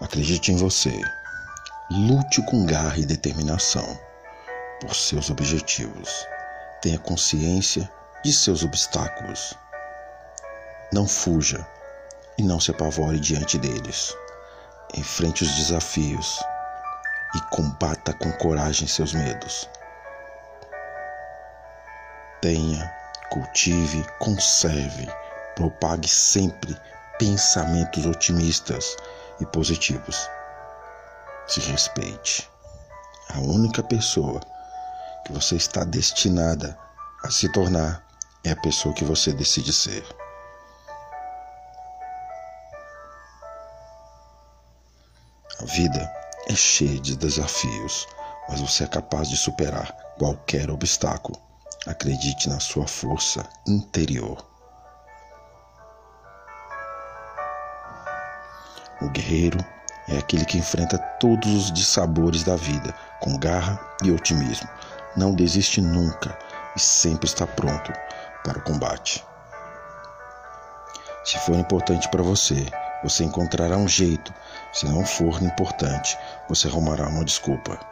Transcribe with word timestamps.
Acredite 0.00 0.50
em 0.50 0.56
você. 0.56 0.98
Lute 1.90 2.40
com 2.46 2.64
garra 2.64 2.96
e 2.96 3.04
determinação 3.04 4.00
por 4.80 4.94
seus 4.94 5.28
objetivos. 5.28 6.26
Tenha 6.80 6.98
consciência 6.98 7.90
de 8.24 8.32
seus 8.32 8.64
obstáculos. 8.64 9.54
Não 10.90 11.06
fuja 11.06 11.66
e 12.38 12.42
não 12.42 12.58
se 12.58 12.70
apavore 12.70 13.20
diante 13.20 13.58
deles. 13.58 14.16
Enfrente 14.94 15.44
os 15.44 15.54
desafios 15.56 16.42
e 17.34 17.40
combata 17.54 18.14
com 18.14 18.32
coragem 18.32 18.88
seus 18.88 19.12
medos. 19.12 19.68
Tenha, 22.40 22.90
cultive, 23.28 24.02
conserve, 24.18 25.06
propague 25.54 26.08
sempre 26.08 26.74
pensamentos 27.18 28.06
otimistas 28.06 28.96
e 29.40 29.46
positivos. 29.46 30.28
Se 31.46 31.60
respeite. 31.60 32.48
A 33.30 33.40
única 33.40 33.82
pessoa 33.82 34.40
que 35.24 35.32
você 35.32 35.56
está 35.56 35.84
destinada 35.84 36.78
a 37.22 37.30
se 37.30 37.50
tornar 37.52 38.04
é 38.44 38.50
a 38.50 38.56
pessoa 38.56 38.94
que 38.94 39.04
você 39.04 39.32
decide 39.32 39.72
ser. 39.72 40.04
A 45.60 45.64
vida 45.64 46.12
é 46.48 46.54
cheia 46.54 46.98
de 46.98 47.16
desafios, 47.16 48.08
mas 48.48 48.60
você 48.60 48.84
é 48.84 48.86
capaz 48.86 49.28
de 49.28 49.36
superar 49.36 49.92
qualquer 50.18 50.70
obstáculo. 50.70 51.38
Acredite 51.86 52.48
na 52.48 52.58
sua 52.58 52.86
força 52.86 53.46
interior. 53.66 54.49
O 59.00 59.08
guerreiro 59.08 59.58
é 60.08 60.18
aquele 60.18 60.44
que 60.44 60.58
enfrenta 60.58 60.98
todos 60.98 61.54
os 61.54 61.72
dissabores 61.72 62.44
da 62.44 62.56
vida 62.56 62.94
com 63.20 63.38
garra 63.38 63.80
e 64.02 64.10
otimismo. 64.10 64.68
Não 65.16 65.34
desiste 65.34 65.80
nunca 65.80 66.38
e 66.76 66.80
sempre 66.80 67.26
está 67.26 67.46
pronto 67.46 67.92
para 68.44 68.58
o 68.58 68.62
combate. 68.62 69.24
Se 71.24 71.38
for 71.38 71.54
importante 71.56 72.08
para 72.08 72.22
você, 72.22 72.66
você 73.02 73.24
encontrará 73.24 73.76
um 73.76 73.88
jeito. 73.88 74.32
Se 74.72 74.86
não 74.86 75.04
for 75.04 75.42
importante, 75.42 76.18
você 76.48 76.68
arrumará 76.68 77.08
uma 77.08 77.24
desculpa. 77.24 77.89